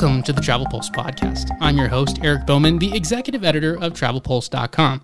[0.00, 1.54] Welcome to the Travel Pulse podcast.
[1.60, 5.02] I'm your host, Eric Bowman, the executive editor of TravelPulse.com.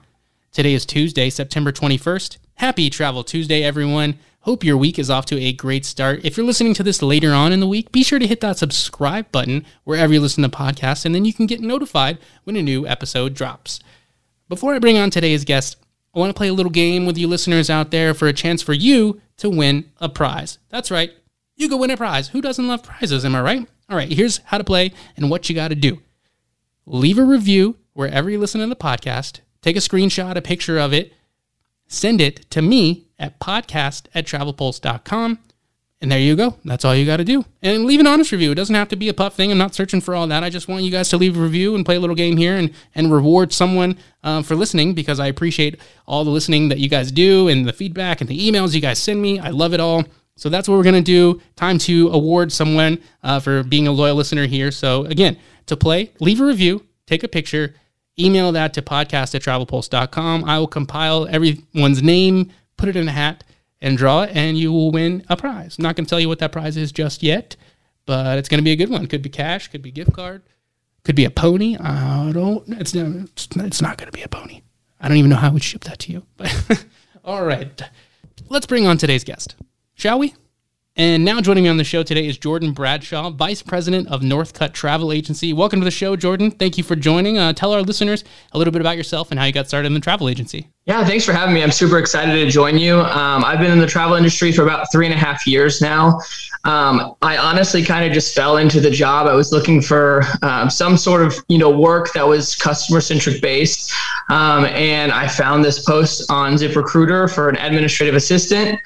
[0.52, 2.38] Today is Tuesday, September 21st.
[2.54, 4.18] Happy Travel Tuesday, everyone.
[4.40, 6.24] Hope your week is off to a great start.
[6.24, 8.56] If you're listening to this later on in the week, be sure to hit that
[8.56, 12.62] subscribe button wherever you listen to podcasts, and then you can get notified when a
[12.62, 13.80] new episode drops.
[14.48, 15.76] Before I bring on today's guest,
[16.14, 18.62] I want to play a little game with you listeners out there for a chance
[18.62, 20.56] for you to win a prize.
[20.70, 21.12] That's right,
[21.54, 22.28] you can win a prize.
[22.28, 23.26] Who doesn't love prizes?
[23.26, 23.68] Am I right?
[23.88, 26.00] All right, here's how to play and what you got to do.
[26.86, 29.40] Leave a review wherever you listen to the podcast.
[29.62, 31.12] Take a screenshot, a picture of it,
[31.88, 35.38] send it to me at podcast at travelpulse.com.
[36.00, 36.58] And there you go.
[36.62, 37.46] That's all you got to do.
[37.62, 38.52] And leave an honest review.
[38.52, 39.50] It doesn't have to be a puff thing.
[39.50, 40.44] I'm not searching for all that.
[40.44, 42.54] I just want you guys to leave a review and play a little game here
[42.54, 46.90] and, and reward someone uh, for listening because I appreciate all the listening that you
[46.90, 49.38] guys do and the feedback and the emails you guys send me.
[49.38, 50.04] I love it all.
[50.36, 51.40] So that's what we're going to do.
[51.56, 54.70] Time to award someone uh, for being a loyal listener here.
[54.70, 57.74] So again, to play, leave a review, take a picture,
[58.18, 60.44] email that to podcast at travelpulse.com.
[60.44, 63.44] I will compile everyone's name, put it in a hat,
[63.80, 65.78] and draw it, and you will win a prize.
[65.78, 67.56] I'm not going to tell you what that prize is just yet,
[68.04, 69.06] but it's going to be a good one.
[69.06, 70.42] Could be cash, could be gift card,
[71.02, 71.76] could be a pony.
[71.78, 72.64] I don't.
[72.68, 73.28] It's not.
[73.66, 74.62] It's not going to be a pony.
[75.00, 76.24] I don't even know how I would ship that to you.
[76.36, 76.86] But
[77.24, 77.82] all right,
[78.48, 79.56] let's bring on today's guest
[79.96, 80.34] shall we?
[80.94, 84.72] And now joining me on the show today is Jordan Bradshaw, Vice President of Northcut
[84.72, 85.52] Travel Agency.
[85.52, 86.50] Welcome to the show, Jordan.
[86.50, 87.36] Thank you for joining.
[87.36, 89.94] Uh, tell our listeners a little bit about yourself and how you got started in
[89.94, 90.70] the travel agency.
[90.86, 91.64] Yeah, thanks for having me.
[91.64, 93.00] I'm super excited to join you.
[93.00, 96.20] Um, I've been in the travel industry for about three and a half years now.
[96.62, 99.26] Um, I honestly kind of just fell into the job.
[99.26, 103.42] I was looking for um, some sort of you know work that was customer centric
[103.42, 103.92] based,
[104.30, 108.78] um, and I found this post on ZipRecruiter for an administrative assistant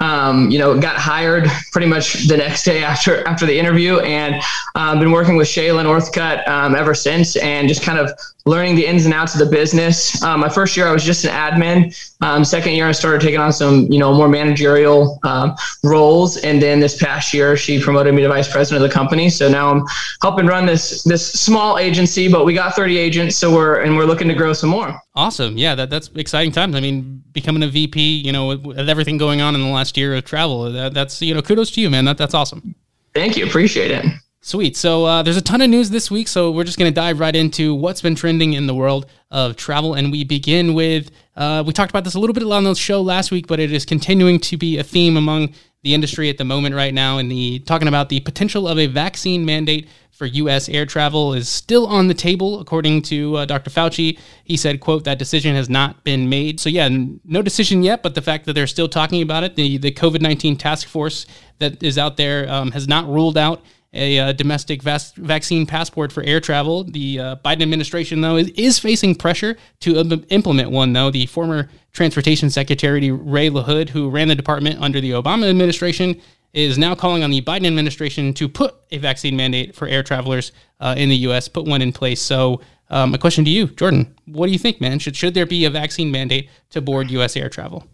[0.00, 4.42] um, you know, got hired pretty much the next day after after the interview, and
[4.74, 8.10] uh, been working with Shayla Northcut um, ever since, and just kind of
[8.44, 10.22] learning the ins and outs of the business.
[10.22, 11.94] Um, my first year, I was just an admin.
[12.20, 16.36] Um, second year, I started taking on some, you know, more managerial um, roles.
[16.38, 19.28] And then this past year, she promoted me to vice president of the company.
[19.30, 19.84] So now I'm
[20.22, 24.04] helping run this this small agency, but we got 30 agents, so we're and we're
[24.04, 25.00] looking to grow some more.
[25.14, 26.74] Awesome, yeah, that, that's exciting times.
[26.74, 29.96] I mean, becoming a VP, you know, with, with everything going on in the last
[29.96, 32.04] year of travel, that, that's you know, kudos to you, man.
[32.04, 32.74] That that's awesome.
[33.14, 34.04] Thank you, appreciate it.
[34.46, 34.76] Sweet.
[34.76, 37.18] So uh, there's a ton of news this week, so we're just going to dive
[37.18, 39.94] right into what's been trending in the world of travel.
[39.94, 43.02] And we begin with uh, we talked about this a little bit on the show
[43.02, 45.52] last week, but it is continuing to be a theme among
[45.82, 47.18] the industry at the moment right now.
[47.18, 50.68] And the talking about the potential of a vaccine mandate for U.S.
[50.70, 53.70] air travel is still on the table, according to uh, Dr.
[53.70, 54.18] Fauci.
[54.44, 56.88] He said, "quote That decision has not been made." So yeah,
[57.24, 60.22] no decision yet, but the fact that they're still talking about it, the the COVID
[60.22, 61.26] nineteen task force
[61.58, 63.62] that is out there um, has not ruled out
[63.96, 66.84] a uh, domestic vas- vaccine passport for air travel.
[66.84, 71.10] The uh, Biden administration, though, is, is facing pressure to um, implement one, though.
[71.10, 76.20] The former Transportation Secretary Ray LaHood, who ran the department under the Obama administration,
[76.52, 80.52] is now calling on the Biden administration to put a vaccine mandate for air travelers
[80.80, 82.20] uh, in the U.S., put one in place.
[82.20, 84.14] So, um, a question to you, Jordan.
[84.26, 84.98] What do you think, man?
[84.98, 87.36] Should, should there be a vaccine mandate to board U.S.
[87.36, 87.84] air travel?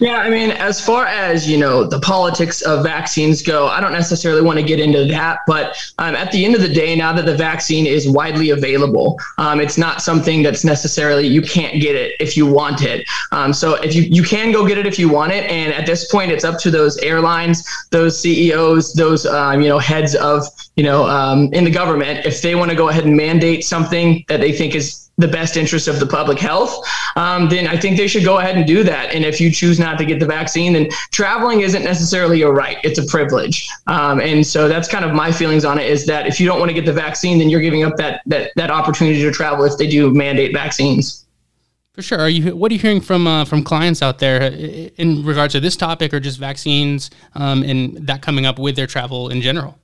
[0.00, 3.92] Yeah, I mean, as far as you know, the politics of vaccines go, I don't
[3.92, 5.38] necessarily want to get into that.
[5.46, 9.18] But um, at the end of the day, now that the vaccine is widely available,
[9.38, 13.06] um, it's not something that's necessarily you can't get it if you want it.
[13.32, 15.86] Um, so if you you can go get it if you want it, and at
[15.86, 20.44] this point, it's up to those airlines, those CEOs, those um, you know heads of
[20.76, 24.24] you know um, in the government if they want to go ahead and mandate something
[24.28, 26.84] that they think is the best interest of the public health,
[27.16, 29.14] um, then I think they should go ahead and do that.
[29.14, 32.78] And if you choose not to get the vaccine, then traveling isn't necessarily a right;
[32.82, 33.68] it's a privilege.
[33.86, 36.58] Um, and so that's kind of my feelings on it: is that if you don't
[36.58, 39.64] want to get the vaccine, then you're giving up that that that opportunity to travel
[39.64, 41.24] if they do mandate vaccines.
[41.94, 42.18] For sure.
[42.18, 42.56] Are you?
[42.56, 46.12] What are you hearing from uh, from clients out there in regards to this topic,
[46.12, 49.78] or just vaccines um, and that coming up with their travel in general?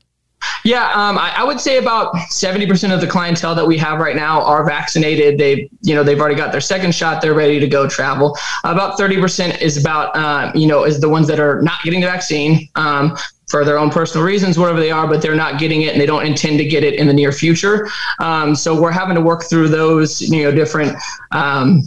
[0.64, 3.98] Yeah, um, I, I, would say about seventy percent of the clientele that we have
[3.98, 5.38] right now are vaccinated.
[5.38, 7.22] They, you know, they've already got their second shot.
[7.22, 8.36] They're ready to go travel.
[8.64, 12.00] About thirty percent is about, uh, you know, is the ones that are not getting
[12.00, 12.68] the vaccine.
[12.74, 13.16] Um,
[13.50, 16.06] for their own personal reasons, whatever they are, but they're not getting it and they
[16.06, 17.88] don't intend to get it in the near future.
[18.20, 20.96] Um, so we're having to work through those, you know, different
[21.32, 21.82] um,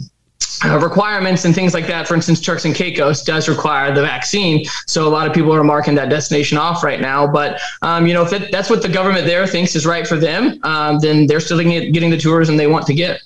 [0.64, 2.06] uh, requirements and things like that.
[2.06, 5.64] For instance, Turks and Caicos does require the vaccine, so a lot of people are
[5.64, 7.26] marking that destination off right now.
[7.26, 10.16] But um, you know, if it, that's what the government there thinks is right for
[10.16, 13.22] them, um, then they're still getting, the tourism they want to get.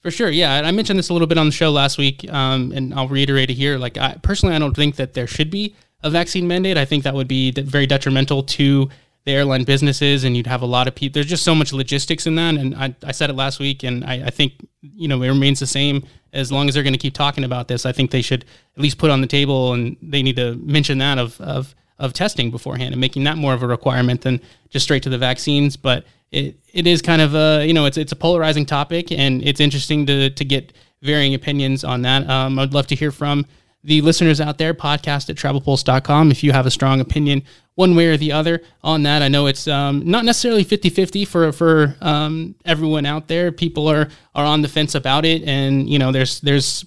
[0.00, 0.56] For sure, yeah.
[0.56, 3.08] And I mentioned this a little bit on the show last week, um, and I'll
[3.08, 3.78] reiterate it here.
[3.78, 6.76] Like, I, personally, I don't think that there should be a vaccine mandate.
[6.76, 8.90] I think that would be very detrimental to
[9.24, 11.14] the airline businesses, and you'd have a lot of people.
[11.14, 14.04] There's just so much logistics in that, and I, I said it last week, and
[14.04, 16.98] I, I think you know it remains the same as long as they're going to
[16.98, 17.86] keep talking about this.
[17.86, 18.44] I think they should
[18.76, 22.12] at least put on the table, and they need to mention that of of of
[22.12, 25.76] testing beforehand and making that more of a requirement than just straight to the vaccines.
[25.76, 29.42] But it, it is kind of a you know it's it's a polarizing topic, and
[29.42, 32.28] it's interesting to to get varying opinions on that.
[32.28, 33.46] Um, I'd love to hear from
[33.84, 37.42] the listeners out there, podcast at travelpulse.com, if you have a strong opinion
[37.74, 39.22] one way or the other on that.
[39.22, 43.50] I know it's um, not necessarily 50 50 for, for um, everyone out there.
[43.50, 46.84] People are, are on the fence about it, and, you know, there's, there's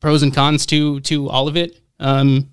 [0.00, 1.80] pros and cons to, to all of it.
[1.98, 2.50] Um,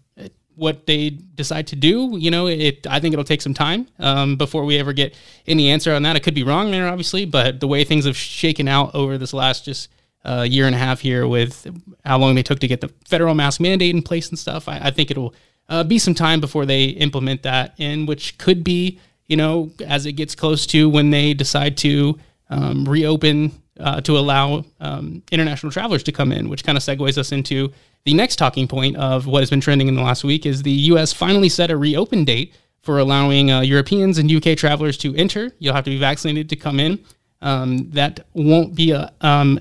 [0.56, 2.88] what they decide to do, you know, it.
[2.88, 5.16] I think it'll take some time um, before we ever get
[5.46, 6.16] any answer on that.
[6.16, 9.34] I could be wrong there, obviously, but the way things have shaken out over this
[9.34, 9.90] last just
[10.26, 11.68] uh, year and a half here with
[12.04, 14.68] how long they took to get the federal mask mandate in place and stuff.
[14.68, 15.36] I, I think it'll
[15.70, 20.06] uh, be some time before they implement that, and which could be, you know, as
[20.06, 22.18] it gets close to when they decide to
[22.50, 27.18] um, reopen uh, to allow um, international travelers to come in, which kind of segues
[27.18, 27.72] us into
[28.06, 30.72] the next talking point of what has been trending in the last week is the
[30.72, 31.12] U.S.
[31.12, 35.52] finally set a reopen date for allowing uh, Europeans and UK travelers to enter.
[35.60, 37.04] You'll have to be vaccinated to come in.
[37.42, 39.60] Um, that won't be a, um,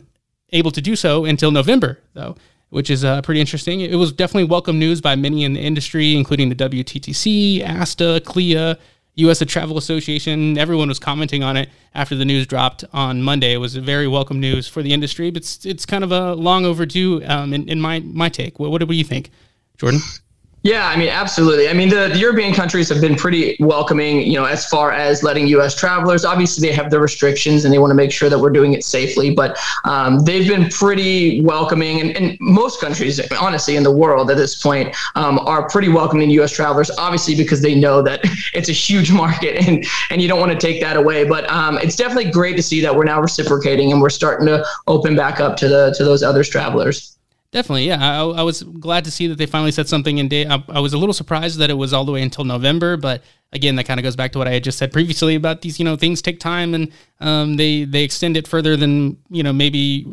[0.51, 2.37] able to do so until November, though,
[2.71, 3.81] which is uh, pretty interesting.
[3.81, 8.79] It was definitely welcome news by many in the industry, including the WTTC, ASTA, CLIA,
[9.17, 9.43] U.S.
[9.47, 10.59] Travel Association.
[10.59, 13.55] Everyone was commenting on it after the news dropped on Monday.
[13.55, 16.67] It was very welcome news for the industry, but it's, it's kind of a long
[16.67, 18.59] overdue um, in, in my, my take.
[18.59, 19.31] What, what do you think,
[19.79, 20.01] Jordan?
[20.67, 21.69] Yeah, I mean, absolutely.
[21.69, 25.23] I mean, the, the, European countries have been pretty welcoming, you know, as far as
[25.23, 25.77] letting U.S.
[25.77, 26.25] travelers.
[26.25, 28.83] Obviously, they have their restrictions and they want to make sure that we're doing it
[28.83, 32.01] safely, but um, they've been pretty welcoming.
[32.01, 36.31] And, and, most countries, honestly, in the world at this point, um, are pretty welcoming
[36.31, 36.51] U.S.
[36.51, 38.23] travelers, obviously, because they know that
[38.53, 41.23] it's a huge market and, and you don't want to take that away.
[41.23, 44.67] But um, it's definitely great to see that we're now reciprocating and we're starting to
[44.89, 47.17] open back up to the to those other travelers.
[47.53, 47.99] Definitely, yeah.
[48.01, 50.49] I, I, was glad to see that they finally said something in date.
[50.49, 53.23] I, I, was a little surprised that it was all the way until November, but
[53.53, 55.79] again, that kind of goes back to what I had just said previously about these.
[55.79, 59.53] You know, things take time, and um, they they extend it further than you know
[59.53, 60.07] maybe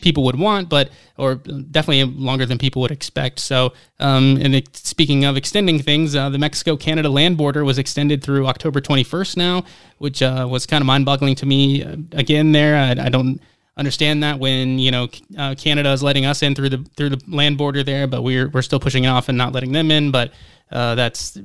[0.00, 3.38] people would want, but or definitely longer than people would expect.
[3.38, 7.78] So, um, and it, speaking of extending things, uh, the Mexico Canada land border was
[7.78, 9.64] extended through October 21st now,
[9.98, 11.84] which uh, was kind of mind boggling to me.
[11.84, 13.40] Uh, again, there I, I don't
[13.76, 17.22] understand that when you know uh, Canada is letting us in through the through the
[17.28, 20.10] land border there, but we're we're still pushing it off and not letting them in.
[20.10, 20.32] But
[20.70, 21.38] uh, that's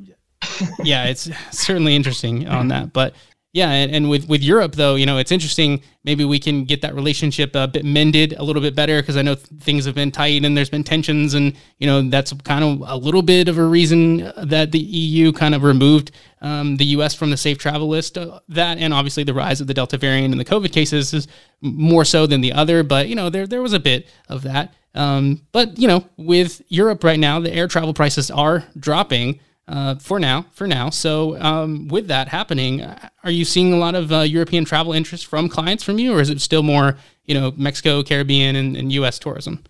[0.84, 2.94] yeah, it's certainly interesting on that.
[2.94, 3.14] But
[3.52, 5.82] yeah, and, and, with with Europe though, you know, it's interesting.
[6.04, 9.24] Maybe we can get that relationship a bit mended a little bit better because I
[9.24, 12.64] know th- things have been tight and there's been tensions, and you know that's kind
[12.64, 16.12] of a little bit of a reason that the EU kind of removed
[16.42, 17.16] um, the U.S.
[17.16, 18.20] from the safe travel list.
[18.20, 21.28] Uh, that and obviously the rise of the Delta variant and the COVID cases is
[21.62, 24.76] more so than the other, but you know there there was a bit of that.
[24.94, 29.96] Um, but you know, with Europe right now, the air travel prices are dropping uh,
[29.96, 30.46] for now.
[30.52, 30.90] For now.
[30.90, 32.84] So, um, with that happening,
[33.24, 36.20] are you seeing a lot of uh, European travel interest from clients from you, or
[36.20, 39.20] is it still more, you know, Mexico, Caribbean, and, and U.S.
[39.20, 39.64] tourism?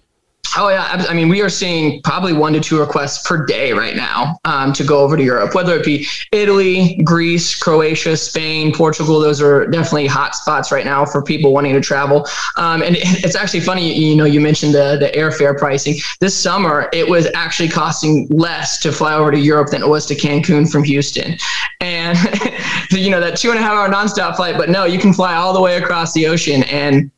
[0.62, 3.96] Oh yeah, I mean we are seeing probably one to two requests per day right
[3.96, 9.22] now um, to go over to Europe, whether it be Italy, Greece, Croatia, Spain, Portugal.
[9.22, 12.28] Those are definitely hot spots right now for people wanting to travel.
[12.58, 15.96] Um, and it's actually funny, you know, you mentioned the the airfare pricing.
[16.20, 20.06] This summer, it was actually costing less to fly over to Europe than it was
[20.08, 21.38] to Cancun from Houston,
[21.80, 22.18] and
[22.92, 24.58] you know that two and a half hour nonstop flight.
[24.58, 27.10] But no, you can fly all the way across the ocean and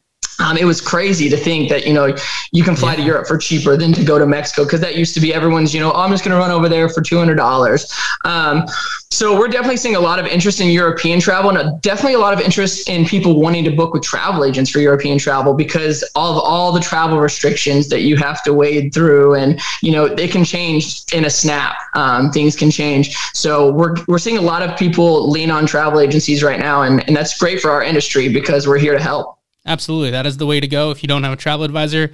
[0.42, 2.16] um, it was crazy to think that you know
[2.52, 2.98] you can fly yeah.
[2.98, 5.74] to Europe for cheaper than to go to Mexico because that used to be everyone's
[5.74, 7.92] you know oh, I'm just going to run over there for two hundred dollars.
[8.26, 8.66] Um,
[9.12, 12.34] so we're definitely seeing a lot of interest in European travel and definitely a lot
[12.34, 16.38] of interest in people wanting to book with travel agents for European travel because of
[16.38, 20.44] all the travel restrictions that you have to wade through and you know they can
[20.44, 21.76] change in a snap.
[21.94, 23.16] Um, things can change.
[23.34, 27.06] So we're we're seeing a lot of people lean on travel agencies right now and
[27.08, 29.41] and that's great for our industry because we're here to help.
[29.66, 30.12] Absolutely.
[30.12, 30.92] That is the way to go.
[30.92, 32.12] If you don't have a travel advisor,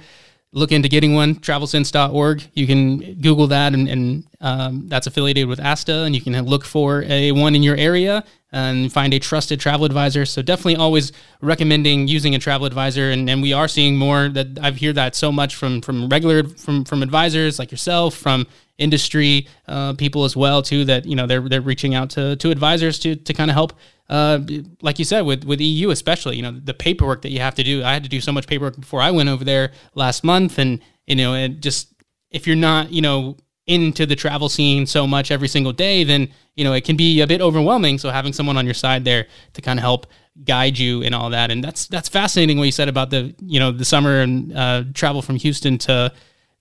[0.52, 2.42] look into getting one, travelsense.org.
[2.54, 6.64] You can Google that, and, and um, that's affiliated with ASTA, and you can look
[6.64, 10.24] for a one in your area and find a trusted travel advisor.
[10.24, 11.12] So definitely always
[11.42, 13.10] recommending using a travel advisor.
[13.10, 16.44] And, and we are seeing more that I've heard that so much from from regular
[16.44, 18.46] from from advisors like yourself, from
[18.78, 20.84] industry uh, people as well too.
[20.84, 23.74] That you know they're they're reaching out to to advisors to to kind of help.
[24.08, 24.40] Uh,
[24.80, 27.62] like you said, with with EU especially, you know the paperwork that you have to
[27.62, 27.84] do.
[27.84, 30.80] I had to do so much paperwork before I went over there last month, and
[31.06, 31.92] you know, it just
[32.30, 33.36] if you're not, you know,
[33.66, 37.20] into the travel scene so much every single day, then you know it can be
[37.20, 37.98] a bit overwhelming.
[37.98, 40.06] So having someone on your side there to kind of help
[40.44, 43.60] guide you and all that, and that's that's fascinating what you said about the you
[43.60, 46.12] know the summer and uh, travel from Houston to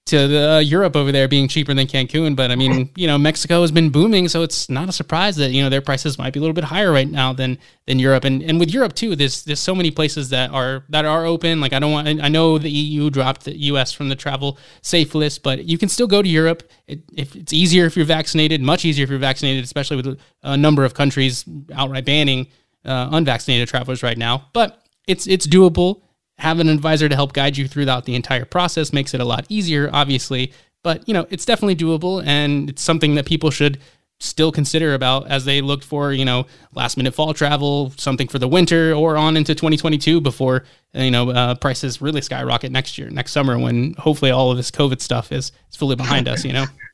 [0.08, 2.36] to the, uh, Europe over there being cheaper than Cancun.
[2.36, 5.52] But I mean, you know, Mexico has been booming, so it's not a surprise that
[5.52, 8.24] you know their prices might be a little bit higher right now than than Europe.
[8.24, 11.62] And and with Europe too, there's there's so many places that are that are open.
[11.62, 15.14] Like I don't want, I know the EU dropped the US from the travel safe
[15.14, 16.64] list, but you can still go to Europe.
[16.88, 20.58] It, if it's easier if you're vaccinated, much easier if you're vaccinated, especially with a
[20.58, 22.48] number of countries outright banning
[22.86, 24.50] uh, unvaccinated travelers right now.
[24.54, 26.02] But it's it's doable
[26.40, 29.46] have an advisor to help guide you throughout the entire process makes it a lot
[29.50, 30.54] easier, obviously.
[30.84, 33.80] But you know, it's definitely doable, and it's something that people should
[34.20, 38.40] still consider about as they look for you know last minute fall travel, something for
[38.40, 40.64] the winter, or on into 2022 before
[40.94, 44.72] you know uh, prices really skyrocket next year, next summer, when hopefully all of this
[44.72, 46.46] COVID stuff is, is fully behind us.
[46.46, 46.66] You know.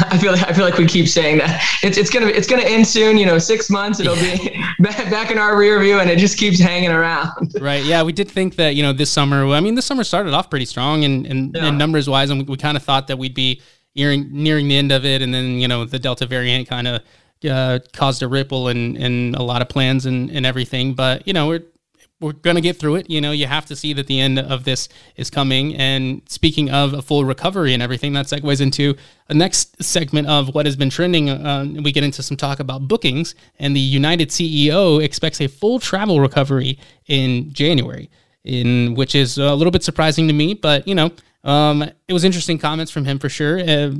[0.10, 2.62] I feel like, I feel like we keep saying that it's it's gonna it's gonna
[2.62, 3.18] end soon.
[3.18, 6.38] You know, six months it'll be back, back in our rear view, and it just
[6.38, 7.54] keeps hanging around.
[7.60, 7.84] Right.
[7.84, 9.46] Yeah, we did think that you know this summer.
[9.48, 11.66] I mean, this summer started off pretty strong and and, yeah.
[11.66, 13.60] and numbers wise, and we, we kind of thought that we'd be
[13.94, 17.02] nearing nearing the end of it, and then you know the Delta variant kind of
[17.48, 20.94] uh, caused a ripple in in a lot of plans and and everything.
[20.94, 21.62] But you know we're
[22.20, 23.08] we're going to get through it.
[23.08, 25.74] You know, you have to see that the end of this is coming.
[25.74, 28.94] And speaking of a full recovery and everything, that segues into
[29.28, 31.30] a next segment of what has been trending.
[31.30, 35.80] Uh, we get into some talk about bookings, and the United CEO expects a full
[35.80, 38.10] travel recovery in January,
[38.44, 41.10] in which is a little bit surprising to me, but you know,
[41.44, 43.60] um, it was interesting comments from him for sure.
[43.60, 43.92] Uh,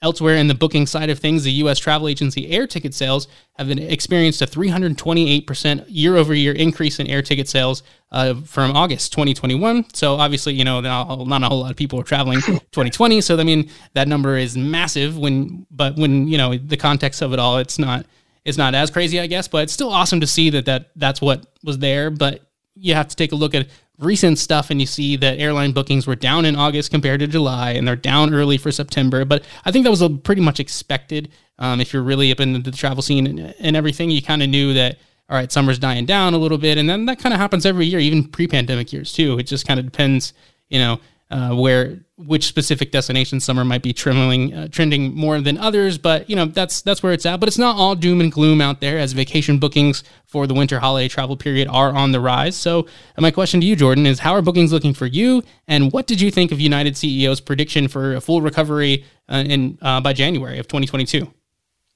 [0.00, 1.76] Elsewhere in the booking side of things, the U.S.
[1.78, 3.26] travel agency air ticket sales
[3.56, 9.86] have been experienced a 328% year-over-year increase in air ticket sales uh, from August 2021.
[9.94, 13.20] So obviously, you know, not, not a whole lot of people are traveling 2020.
[13.20, 15.18] So I mean, that number is massive.
[15.18, 18.06] When, but when you know the context of it all, it's not
[18.44, 19.48] it's not as crazy, I guess.
[19.48, 22.10] But it's still awesome to see that that that's what was there.
[22.10, 22.47] But
[22.80, 23.68] you have to take a look at
[23.98, 27.72] recent stuff and you see that airline bookings were down in August compared to July
[27.72, 29.24] and they're down early for September.
[29.24, 31.30] But I think that was pretty much expected.
[31.58, 34.48] Um, if you're really up into the travel scene and, and everything, you kind of
[34.48, 36.78] knew that, all right, summer's dying down a little bit.
[36.78, 39.38] And then that kind of happens every year, even pre pandemic years too.
[39.38, 40.32] It just kind of depends,
[40.68, 45.58] you know, uh, where which specific destination summer might be trending uh, trending more than
[45.58, 47.38] others, but you know that's that's where it's at.
[47.38, 50.78] But it's not all doom and gloom out there, as vacation bookings for the winter
[50.80, 52.56] holiday travel period are on the rise.
[52.56, 52.86] So
[53.18, 56.20] my question to you, Jordan, is how are bookings looking for you, and what did
[56.20, 60.58] you think of United CEO's prediction for a full recovery uh, in uh, by January
[60.58, 61.32] of 2022?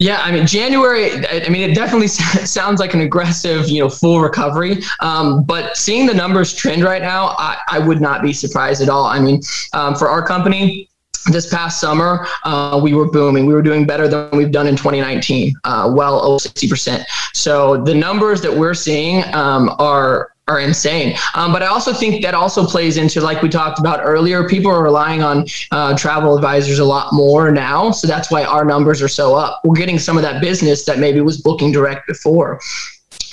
[0.03, 1.25] Yeah, I mean January.
[1.29, 4.83] I mean, it definitely sounds like an aggressive, you know, full recovery.
[4.99, 8.89] Um, but seeing the numbers trend right now, I, I would not be surprised at
[8.89, 9.05] all.
[9.05, 9.41] I mean,
[9.75, 10.89] um, for our company,
[11.31, 13.47] this past summer, uh, we were booming.
[13.47, 17.05] We were doing better than we've done in 2019, uh, well over 60%.
[17.33, 21.17] So the numbers that we're seeing um, are are insane.
[21.35, 24.73] Um, but I also think that also plays into, like we talked about earlier, people
[24.73, 27.93] are relying on uh, travel advisors a lot more now.
[27.93, 29.61] So that's why our numbers are so up.
[29.65, 32.61] We're getting some of that business that maybe was booking direct before.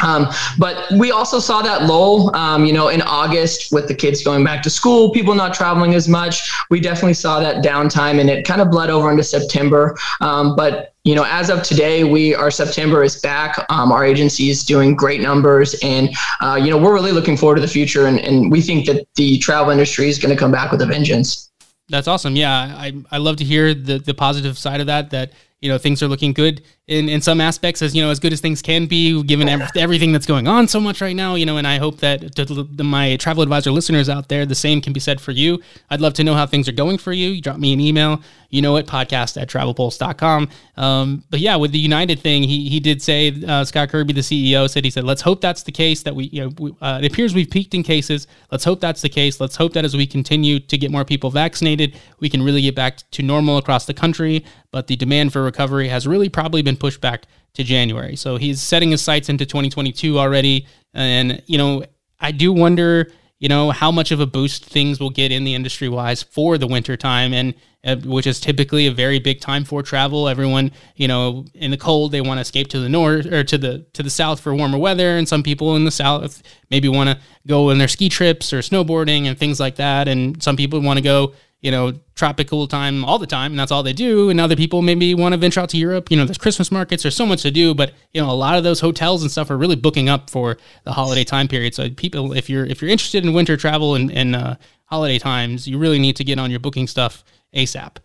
[0.03, 0.27] Um,
[0.58, 4.44] but we also saw that lull, um, you know, in August with the kids going
[4.44, 6.51] back to school, people not traveling as much.
[6.70, 9.98] We definitely saw that downtime, and it kind of bled over into September.
[10.22, 13.65] Um, but you know, as of today, we our September is back.
[13.70, 16.10] Um, our agency is doing great numbers, and
[16.41, 19.08] uh, you know, we're really looking forward to the future, and, and we think that
[19.15, 21.50] the travel industry is going to come back with a vengeance.
[21.89, 22.36] That's awesome.
[22.36, 25.10] Yeah, I I love to hear the the positive side of that.
[25.10, 28.20] That you know things are looking good in, in some aspects as you know as
[28.20, 31.46] good as things can be given everything that's going on so much right now you
[31.46, 34.94] know and i hope that to, my travel advisor listeners out there the same can
[34.94, 35.60] be said for you.
[35.89, 37.30] I'd love to know how things are going for you.
[37.30, 41.72] You drop me an email you know it podcast at travelpulse.com um, but yeah with
[41.72, 45.04] the united thing he, he did say uh, scott kirby the ceo said he said
[45.04, 47.74] let's hope that's the case that we you know we, uh, it appears we've peaked
[47.74, 48.28] in cases.
[48.51, 49.39] Let's hope that's the case.
[49.39, 52.75] Let's hope that as we continue to get more people vaccinated we can really get
[52.75, 56.78] back to normal across the country but the demand for recovery has really probably been
[56.78, 58.16] pushed back to January.
[58.16, 60.68] So he's setting his sights into 2022 already.
[60.94, 61.84] And, you know,
[62.20, 65.56] I do wonder, you know, how much of a boost things will get in the
[65.56, 69.64] industry wise for the winter time and uh, which is typically a very big time
[69.64, 70.28] for travel.
[70.28, 73.58] Everyone, you know, in the cold, they want to escape to the north or to
[73.58, 77.10] the to the south for warmer weather, and some people in the south maybe want
[77.10, 80.10] to go on their ski trips or snowboarding and things like that.
[80.10, 83.72] And some people want to go you know, tropical time all the time, and that's
[83.72, 84.30] all they do.
[84.30, 86.10] And other people maybe want to venture out to Europe.
[86.10, 88.58] You know, there's Christmas markets, there's so much to do, but you know, a lot
[88.58, 91.75] of those hotels and stuff are really booking up for the holiday time period.
[91.75, 95.68] So people, if you're if you're interested in winter travel and, and uh, holiday times,
[95.68, 97.24] you really need to get on your booking stuff
[97.54, 97.98] ASAP.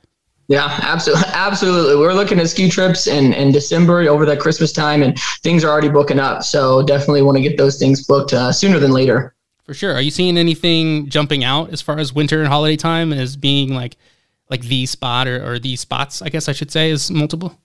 [0.48, 1.96] Yeah, absolutely, absolutely.
[1.96, 5.70] We're looking at ski trips in in December over that Christmas time, and things are
[5.70, 6.42] already booking up.
[6.42, 9.33] So definitely want to get those things booked uh, sooner than later.
[9.64, 9.94] For sure.
[9.94, 13.74] Are you seeing anything jumping out as far as winter and holiday time as being
[13.74, 13.96] like
[14.50, 16.20] like the spot or, or the spots?
[16.20, 17.58] I guess I should say is multiple.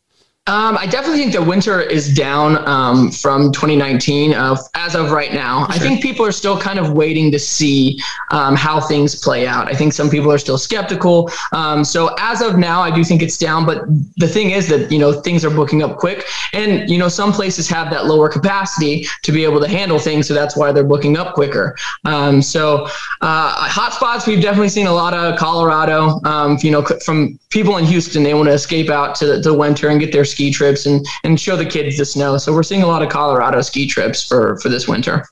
[0.47, 5.31] Um, I definitely think that winter is down um, from 2019 uh, as of right
[5.31, 5.67] now.
[5.67, 5.75] Sure.
[5.75, 7.99] I think people are still kind of waiting to see
[8.31, 9.67] um, how things play out.
[9.67, 11.29] I think some people are still skeptical.
[11.51, 13.63] Um, so as of now, I do think it's down.
[13.63, 13.83] But
[14.17, 17.31] the thing is that you know things are booking up quick, and you know some
[17.31, 20.83] places have that lower capacity to be able to handle things, so that's why they're
[20.83, 21.77] booking up quicker.
[22.05, 22.87] Um, so
[23.21, 26.19] uh, hotspots, we've definitely seen a lot of Colorado.
[26.25, 29.89] Um, you know, from people in Houston, they want to escape out to the winter
[29.89, 32.37] and get their ski trips and and show the kids the snow.
[32.37, 35.25] So we're seeing a lot of Colorado ski trips for for this winter.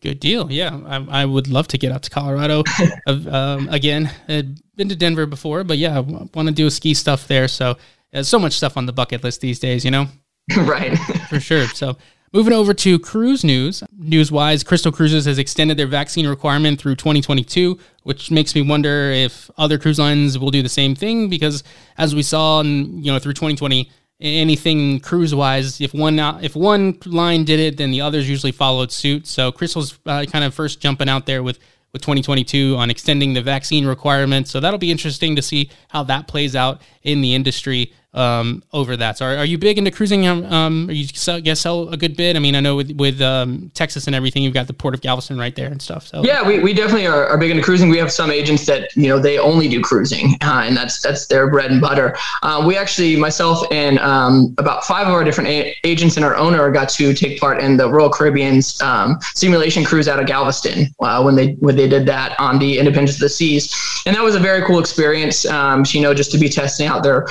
[0.00, 0.50] Good deal.
[0.50, 2.62] Yeah, I, I would love to get out to Colorado
[3.06, 4.10] um, again.
[4.28, 7.48] I'd been to Denver before, but yeah, I want to do ski stuff there.
[7.48, 7.76] So
[8.12, 10.06] there's so much stuff on the bucket list these days, you know.
[10.56, 10.96] right.
[11.28, 11.66] for sure.
[11.66, 11.96] So
[12.32, 13.82] Moving over to cruise news.
[13.96, 19.10] News wise, Crystal Cruises has extended their vaccine requirement through 2022, which makes me wonder
[19.10, 21.64] if other cruise lines will do the same thing because
[21.96, 26.98] as we saw in, you know, through 2020, anything cruise wise, if one if one
[27.06, 29.26] line did it, then the others usually followed suit.
[29.26, 31.58] So Crystal's uh, kind of first jumping out there with
[31.92, 34.46] with 2022 on extending the vaccine requirement.
[34.46, 38.96] So that'll be interesting to see how that plays out in the industry um, over
[38.96, 39.18] that.
[39.18, 40.26] So are, are, you big into cruising?
[40.26, 42.36] Um, um, are you sell, guess sell a good bit?
[42.36, 45.02] I mean, I know with with um, Texas and everything, you've got the port of
[45.02, 46.06] Galveston right there and stuff.
[46.06, 47.90] So yeah, we, we definitely are, are big into cruising.
[47.90, 51.26] We have some agents that you know they only do cruising, uh, and that's that's
[51.26, 52.16] their bread and butter.
[52.42, 56.36] Uh, we actually, myself and um, about five of our different a- agents and our
[56.36, 60.86] owner got to take part in the Royal Caribbean's um, simulation cruise out of Galveston
[61.00, 63.74] uh, when they when they did that on the Independence of the Seas,
[64.06, 65.44] and that was a very cool experience.
[65.44, 67.26] you know, just to be testing out their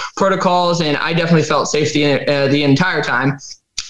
[0.67, 3.37] protocols and I definitely felt safety uh, the entire time.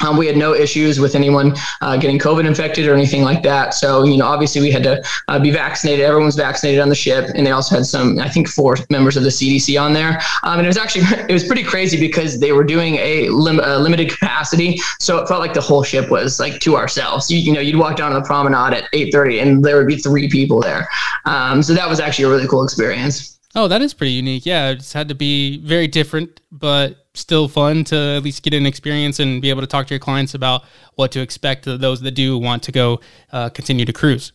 [0.05, 3.73] Um, we had no issues with anyone uh, getting COVID infected or anything like that.
[3.73, 6.05] So, you know, obviously we had to uh, be vaccinated.
[6.05, 9.17] Everyone was vaccinated on the ship, and they also had some, I think, four members
[9.17, 10.21] of the CDC on there.
[10.43, 13.59] Um, and it was actually it was pretty crazy because they were doing a, lim-
[13.59, 17.31] a, limited capacity, so it felt like the whole ship was like to ourselves.
[17.31, 19.97] You, you know, you'd walk down to the promenade at 8:30, and there would be
[19.97, 20.87] three people there.
[21.25, 23.36] Um, so that was actually a really cool experience.
[23.57, 24.45] Oh, that is pretty unique.
[24.45, 28.67] Yeah, it's had to be very different, but still fun to at least get an
[28.67, 31.99] experience and be able to talk to your clients about what to expect to those
[32.01, 32.99] that do want to go
[33.31, 34.31] uh, continue to cruise.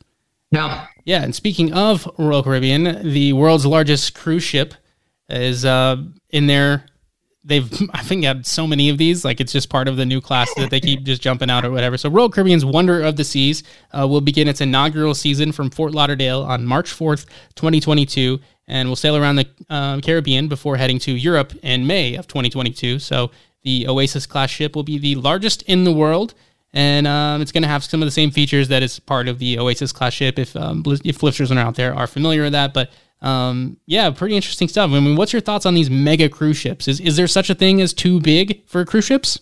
[0.50, 0.88] Yeah.
[1.04, 1.22] Yeah.
[1.22, 4.74] And speaking of Royal Caribbean, the world's largest cruise ship
[5.28, 5.98] is uh,
[6.30, 6.87] in there.
[7.44, 9.24] They've, I think, had so many of these.
[9.24, 11.70] Like it's just part of the new class that they keep just jumping out or
[11.70, 11.96] whatever.
[11.96, 13.62] So, Royal Caribbean's Wonder of the Seas
[13.96, 18.96] uh, will begin its inaugural season from Fort Lauderdale on March 4th, 2022 and we'll
[18.96, 22.98] sail around the uh, Caribbean before heading to Europe in May of 2022.
[22.98, 23.31] So
[23.62, 26.35] the Oasis class ship will be the largest in the world,
[26.72, 29.38] and um, it's going to have some of the same features that is part of
[29.38, 30.38] the Oasis class ship.
[30.38, 34.35] If um, if listeners are out there are familiar with that, but um, yeah, pretty
[34.35, 34.90] interesting stuff.
[34.90, 36.88] I mean, what's your thoughts on these mega cruise ships?
[36.88, 39.38] Is is there such a thing as too big for cruise ships?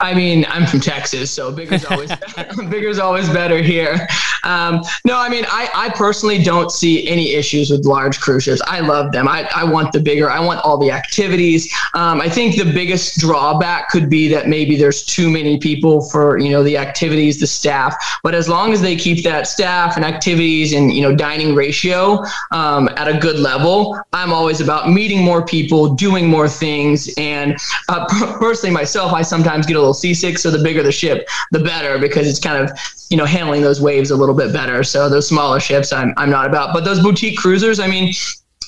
[0.00, 2.10] I mean, I'm from Texas, so bigger's always
[2.68, 4.06] bigger's always better here.
[4.44, 8.60] Um, no, I mean, I, I personally don't see any issues with large cruise ships.
[8.66, 9.28] I love them.
[9.28, 10.30] I, I want the bigger.
[10.30, 11.72] I want all the activities.
[11.94, 16.38] Um, I think the biggest drawback could be that maybe there's too many people for
[16.38, 17.94] you know the activities, the staff.
[18.22, 22.22] But as long as they keep that staff and activities and you know dining ratio
[22.50, 27.12] um, at a good level, I'm always about meeting more people, doing more things.
[27.16, 27.56] And
[27.88, 28.06] uh,
[28.38, 30.38] personally, myself, I sometimes get a little seasick.
[30.38, 32.78] So the bigger the ship, the better because it's kind of
[33.10, 34.84] you know handling those waves a little bit better.
[34.84, 36.72] So those smaller ships, I'm I'm not about.
[36.72, 38.12] But those boutique cruisers, I mean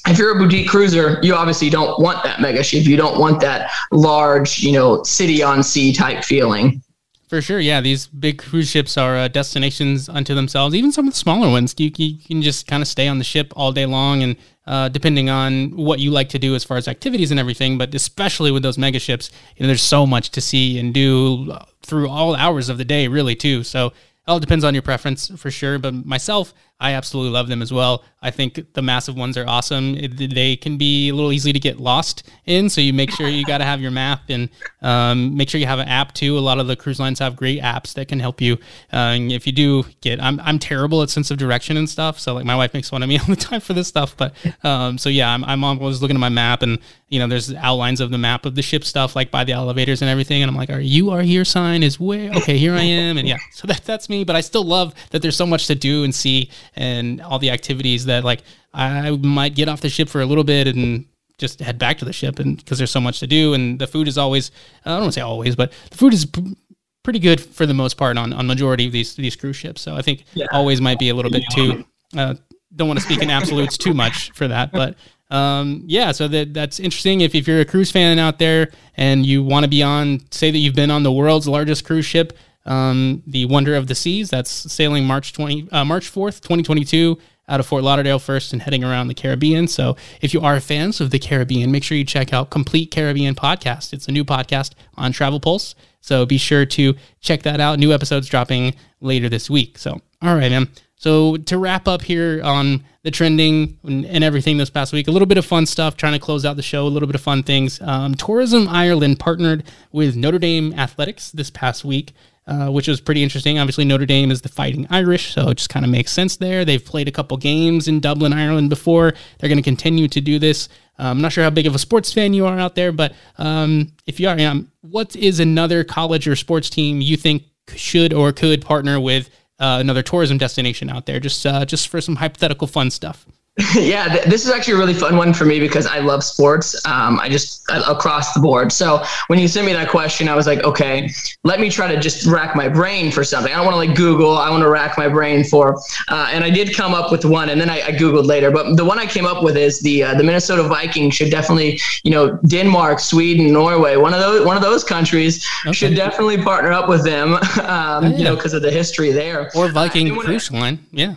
[0.07, 2.85] if you're a boutique cruiser, you obviously don't want that mega ship.
[2.85, 6.83] You don't want that large, you know, city on sea type feeling.
[7.29, 7.81] For sure, yeah.
[7.81, 10.77] These big cruise ships are uh, destinations unto themselves.
[10.77, 13.25] Even some of the smaller ones, you, you can just kind of stay on the
[13.25, 14.37] ship all day long, and
[14.69, 17.79] uh, depending on what you like to do as far as activities and everything.
[17.79, 21.53] But especially with those mega ships, you know, there's so much to see and do
[21.83, 23.65] through all hours of the day, really, too.
[23.65, 23.93] So
[24.27, 25.79] all depends on your preference for sure.
[25.79, 28.05] But myself, I absolutely love them as well.
[28.21, 29.95] I think the massive ones are awesome.
[29.95, 33.45] They can be a little easy to get lost in, so you make sure you
[33.45, 34.51] got to have your map and
[34.83, 36.37] um, make sure you have an app too.
[36.37, 38.59] A lot of the cruise lines have great apps that can help you.
[38.93, 42.35] Uh, if you do get, I'm I'm terrible at sense of direction and stuff, so
[42.35, 44.17] like my wife makes fun of me all the time for this stuff.
[44.17, 44.35] But
[44.65, 48.01] um, so yeah, I'm I'm always looking at my map and you know there's outlines
[48.01, 50.57] of the map of the ship stuff like by the elevators and everything, and I'm
[50.57, 52.33] like, are you are here sign is where?
[52.33, 54.25] Okay, here I am, and yeah, so that that's me.
[54.25, 57.51] But I still love that there's so much to do and see and all the
[57.51, 58.43] activities that like
[58.75, 61.07] I might get off the ship for a little bit and
[61.39, 63.87] just head back to the ship and because there's so much to do and the
[63.87, 64.51] food is always
[64.85, 66.57] I don't want to say always, but the food is p-
[67.03, 69.81] pretty good for the most part on on majority of these these cruise ships.
[69.81, 70.47] So I think yeah.
[70.53, 71.85] always might be a little bit too.
[72.17, 72.35] Uh,
[72.75, 74.97] don't want to speak in absolutes too much for that, but
[75.31, 77.21] um, yeah, so that that's interesting.
[77.21, 80.51] If, if you're a cruise fan out there and you want to be on, say
[80.51, 82.37] that you've been on the world's largest cruise ship,
[82.67, 86.85] um, the Wonder of the Seas, that's sailing March twenty uh, March fourth, twenty twenty
[86.85, 89.69] two, out of Fort Lauderdale first and heading around the Caribbean.
[89.69, 93.35] So if you are fans of the Caribbean, make sure you check out Complete Caribbean
[93.35, 93.93] Podcast.
[93.93, 95.75] It's a new podcast on Travel Pulse.
[96.01, 97.79] So be sure to check that out.
[97.79, 99.79] New episodes dropping later this week.
[99.79, 100.69] So all right, man.
[100.99, 105.27] So to wrap up here on the trending and, everything this past week, a little
[105.27, 107.43] bit of fun stuff, trying to close out the show, a little bit of fun
[107.43, 107.81] things.
[107.83, 112.15] Um, Tourism Ireland partnered with Notre Dame Athletics this past week,
[112.47, 113.59] uh, which was pretty interesting.
[113.59, 116.65] Obviously, Notre Dame is the Fighting Irish, so it just kind of makes sense there.
[116.65, 119.15] They've played a couple games in Dublin, Ireland before.
[119.39, 120.69] They're going to continue to do this.
[120.99, 123.15] Uh, I'm not sure how big of a sports fan you are out there, but
[123.39, 127.43] um, if you are, um, what is another college or sports team you think
[127.75, 129.29] should or could partner with
[129.59, 133.27] uh, another tourism destination out there, just uh, just for some hypothetical fun stuff.
[133.75, 136.75] yeah, th- this is actually a really fun one for me because I love sports.
[136.87, 138.71] Um, I just across the board.
[138.71, 141.09] So when you sent me that question, I was like, okay,
[141.43, 143.51] let me try to just rack my brain for something.
[143.51, 144.37] I don't want to like Google.
[144.37, 147.49] I want to rack my brain for, uh, and I did come up with one,
[147.49, 148.51] and then I, I, Googled later.
[148.51, 151.81] But the one I came up with is the uh, the Minnesota Vikings should definitely,
[152.05, 155.73] you know, Denmark, Sweden, Norway, one of those one of those countries okay.
[155.73, 157.39] should definitely partner up with them.
[157.67, 158.17] Um, yeah.
[158.19, 159.51] You know, because of the history there.
[159.57, 161.15] Or Viking cruise line, yeah.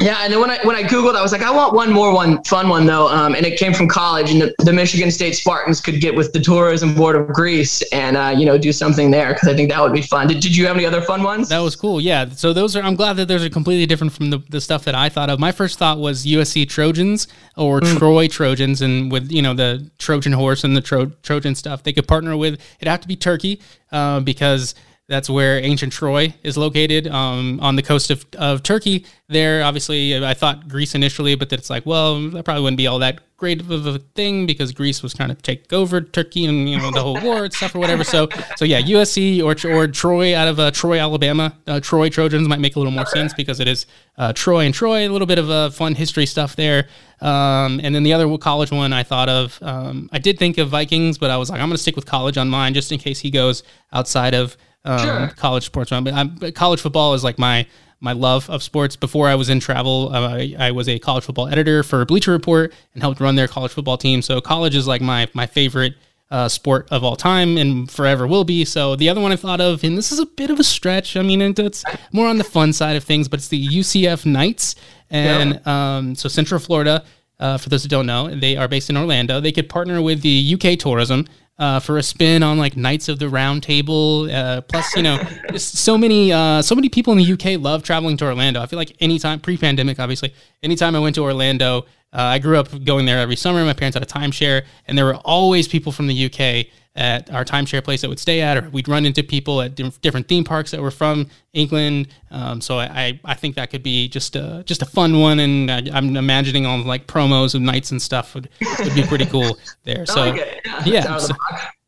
[0.00, 2.12] Yeah, and then when I when I googled, I was like, I want one more
[2.12, 5.34] one fun one though, um, and it came from college, and the, the, Michigan State
[5.34, 9.10] Spartans could get with the Tourism Board of Greece and uh, you know do something
[9.10, 10.26] there because I think that would be fun.
[10.26, 11.50] Did, did you have any other fun ones?
[11.50, 12.00] That was cool.
[12.00, 12.82] Yeah, so those are.
[12.82, 15.38] I'm glad that those are completely different from the, the stuff that I thought of.
[15.38, 17.98] My first thought was USC Trojans or mm.
[17.98, 21.92] Troy Trojans, and with you know the Trojan horse and the Tro- Trojan stuff, they
[21.92, 22.54] could partner with.
[22.78, 23.60] It'd have to be Turkey
[23.92, 24.74] uh, because
[25.10, 29.04] that's where ancient Troy is located um, on the coast of, of Turkey.
[29.28, 33.00] There, obviously, I thought Greece initially, but it's like, well, that probably wouldn't be all
[33.00, 36.78] that great of a thing because Greece was trying to take over Turkey and you
[36.78, 38.04] know the whole war and stuff or whatever.
[38.04, 41.56] So, so yeah, USC or or Troy out of uh, Troy, Alabama.
[41.66, 44.74] Uh, Troy Trojans might make a little more sense because it is uh, Troy and
[44.74, 45.08] Troy.
[45.08, 46.86] A little bit of a fun history stuff there.
[47.20, 50.68] Um, and then the other college one I thought of, um, I did think of
[50.68, 52.98] Vikings, but I was like, I'm going to stick with college on mine just in
[52.98, 55.28] case he goes outside of um, sure.
[55.36, 57.66] college sports But I'm, college football is like my
[58.00, 58.96] my love of sports.
[58.96, 62.30] Before I was in travel, uh, I, I, was a college football editor for Bleacher
[62.30, 64.22] Report and helped run their college football team.
[64.22, 65.94] So college is like my my favorite
[66.30, 68.64] uh, sport of all time and forever will be.
[68.64, 71.16] So the other one I thought of, and this is a bit of a stretch.
[71.16, 74.76] I mean, it's more on the fun side of things, but it's the UCF Knights,
[75.10, 75.96] and yeah.
[75.96, 77.04] um, so Central Florida.
[77.38, 79.40] Uh, for those who don't know, they are based in Orlando.
[79.40, 81.26] They could partner with the UK Tourism
[81.60, 84.28] uh, for a spin on like Knights of the Round Table.
[84.30, 85.22] Uh, plus, you know,
[85.56, 88.60] so many uh, so many people in the UK love traveling to Orlando.
[88.60, 92.68] I feel like anytime pre-pandemic, obviously, anytime I went to Orlando, uh, I grew up
[92.84, 93.64] going there every summer.
[93.64, 96.66] My parents had a timeshare, and there were always people from the UK
[96.96, 100.26] at our timeshare place that would stay at, or we'd run into people at different
[100.26, 102.08] theme parks that were from England.
[102.30, 105.70] Um, so I, I think that could be just a, just a fun one, and
[105.70, 108.48] I, am imagining all like promos of knights and stuff would,
[108.80, 110.04] would be pretty cool there.
[110.06, 111.34] So like yeah, yeah, so,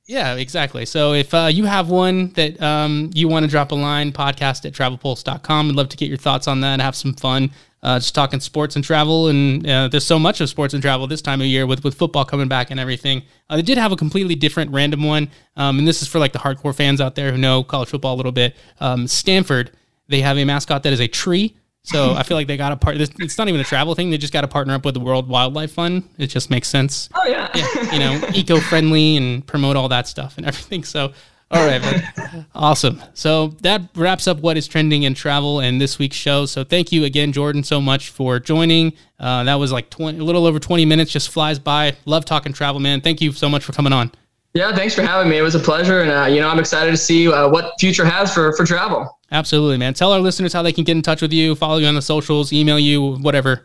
[0.06, 0.86] yeah, exactly.
[0.86, 4.64] So if uh, you have one that um, you want to drop a line, podcast
[4.64, 5.68] at travelpulse.com.
[5.68, 7.50] I'd love to get your thoughts on that, and have some fun
[7.82, 9.28] uh, just talking sports and travel.
[9.28, 11.94] And uh, there's so much of sports and travel this time of year with, with
[11.94, 13.22] football coming back and everything.
[13.50, 15.30] Uh, they did have a completely different random one.
[15.56, 18.14] Um, and this is for like the hardcore fans out there who know college football
[18.14, 18.56] a little bit.
[18.80, 19.72] Um, Stanford,
[20.08, 21.56] they have a mascot that is a tree.
[21.82, 22.96] So I feel like they got a part.
[22.98, 24.10] It's not even a travel thing.
[24.10, 26.08] They just got to partner up with the World Wildlife Fund.
[26.18, 27.08] It just makes sense.
[27.14, 30.84] Oh yeah, yeah you know, eco-friendly and promote all that stuff and everything.
[30.84, 31.12] So
[31.52, 32.46] all right, man.
[32.54, 33.02] awesome.
[33.14, 36.46] So that wraps up what is trending in travel and this week's show.
[36.46, 38.94] So thank you again, Jordan, so much for joining.
[39.20, 41.96] Uh, that was like 20, a little over 20 minutes, just flies by.
[42.06, 43.00] Love talking travel, man.
[43.00, 44.10] Thank you so much for coming on.
[44.54, 45.38] Yeah, thanks for having me.
[45.38, 48.04] It was a pleasure, and uh, you know I'm excited to see uh, what future
[48.04, 49.18] has for for travel.
[49.30, 49.94] Absolutely, man.
[49.94, 52.02] Tell our listeners how they can get in touch with you, follow you on the
[52.02, 53.64] socials, email you, whatever.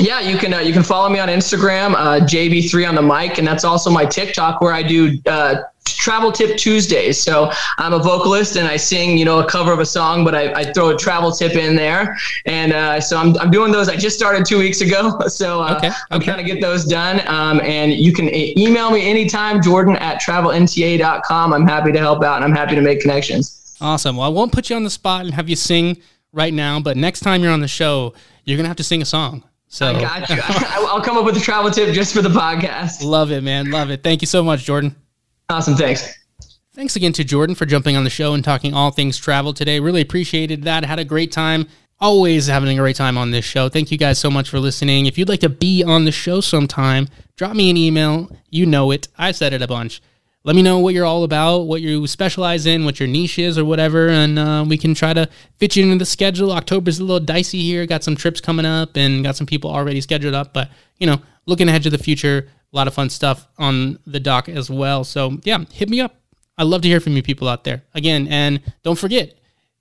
[0.00, 3.38] Yeah, you can uh, you can follow me on Instagram, uh, JB3 on the mic,
[3.38, 7.18] and that's also my TikTok where I do uh, travel tip Tuesdays.
[7.18, 10.34] So I'm a vocalist and I sing, you know, a cover of a song, but
[10.34, 12.16] I, I throw a travel tip in there.
[12.46, 13.88] And uh, so I'm, I'm doing those.
[13.88, 15.18] I just started two weeks ago.
[15.30, 15.96] So uh, okay, okay.
[16.10, 17.26] I'm trying to get those done.
[17.28, 21.52] Um, and you can email me anytime, Jordan at travelnta.com.
[21.52, 23.76] I'm happy to help out and I'm happy to make connections.
[23.80, 24.16] Awesome.
[24.16, 25.98] Well, I won't put you on the spot and have you sing
[26.32, 28.12] right now, but next time you're on the show,
[28.44, 30.36] you're going to have to sing a song So I got you.
[30.44, 33.04] I'll come up with a travel tip just for the podcast.
[33.04, 33.70] Love it, man.
[33.70, 34.02] Love it.
[34.02, 34.96] Thank you so much, Jordan.
[35.48, 35.76] Awesome.
[35.76, 36.12] Thanks.
[36.74, 39.78] Thanks again to Jordan for jumping on the show and talking all things travel today.
[39.78, 40.84] Really appreciated that.
[40.84, 41.68] Had a great time.
[42.00, 43.68] Always having a great time on this show.
[43.68, 45.06] Thank you guys so much for listening.
[45.06, 48.28] If you'd like to be on the show sometime, drop me an email.
[48.48, 49.06] You know it.
[49.16, 50.02] I said it a bunch.
[50.42, 53.58] Let me know what you're all about, what you specialize in, what your niche is,
[53.58, 56.52] or whatever, and uh, we can try to fit you into the schedule.
[56.52, 57.84] October's a little dicey here.
[57.84, 61.20] Got some trips coming up and got some people already scheduled up, but you know,
[61.44, 65.04] looking ahead to the future, a lot of fun stuff on the dock as well.
[65.04, 66.16] So yeah, hit me up.
[66.56, 67.82] I love to hear from you people out there.
[67.94, 69.38] Again, and don't forget,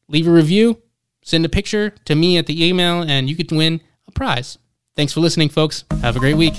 [0.09, 0.81] leave a review,
[1.23, 4.57] send a picture to me at the email, and you could win a prize.
[4.97, 5.85] Thanks for listening, folks.
[6.01, 6.55] Have a great week.